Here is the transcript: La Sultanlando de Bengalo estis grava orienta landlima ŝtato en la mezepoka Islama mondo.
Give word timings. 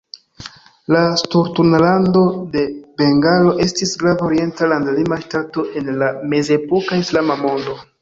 La 0.95 1.01
Sultanlando 1.23 2.23
de 2.57 2.65
Bengalo 3.03 3.53
estis 3.67 3.93
grava 4.05 4.27
orienta 4.31 4.73
landlima 4.75 5.23
ŝtato 5.29 5.69
en 5.83 5.95
la 6.03 6.13
mezepoka 6.35 7.03
Islama 7.07 7.43
mondo. 7.49 7.83